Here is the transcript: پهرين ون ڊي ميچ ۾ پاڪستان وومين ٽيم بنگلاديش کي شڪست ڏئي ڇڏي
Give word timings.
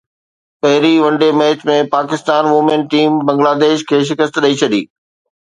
پهرين 0.61 0.97
ون 1.03 1.13
ڊي 1.21 1.29
ميچ 1.39 1.59
۾ 1.69 1.75
پاڪستان 1.95 2.43
وومين 2.53 2.81
ٽيم 2.91 3.11
بنگلاديش 3.27 3.79
کي 3.89 3.97
شڪست 4.09 4.35
ڏئي 4.43 4.53
ڇڏي 4.61 4.81